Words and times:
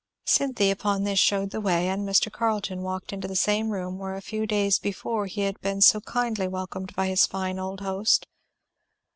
Cynthy 0.25 0.71
upon 0.71 1.03
this 1.03 1.19
shewed 1.19 1.51
the 1.51 1.61
way, 1.61 1.87
and 1.87 2.09
Mr. 2.09 2.31
Carleton 2.31 2.81
walked 2.81 3.13
into 3.13 3.27
the 3.27 3.35
same 3.35 3.69
room 3.69 3.99
where 3.99 4.13
a 4.13 4.13
very 4.13 4.21
few 4.21 4.47
days 4.47 4.79
before 4.79 5.27
he 5.27 5.41
had 5.41 5.61
been 5.61 5.79
so 5.79 6.01
kindly 6.01 6.47
welcomed 6.47 6.95
by 6.95 7.05
his 7.05 7.27
fine 7.27 7.59
old 7.59 7.81
host. 7.81 8.25